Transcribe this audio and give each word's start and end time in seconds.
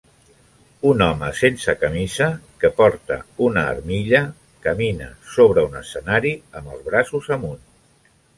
Un 0.91 1.01
home 1.07 1.27
sense 1.39 1.75
camisa 1.83 2.29
que 2.63 2.71
porta 2.79 3.17
una 3.49 3.67
armilla 3.75 4.23
camina 4.65 5.11
sobre 5.35 5.67
un 5.71 5.79
escenari 5.83 6.33
amb 6.63 6.75
els 6.75 6.83
braços 6.91 7.31
amunt. 7.39 7.63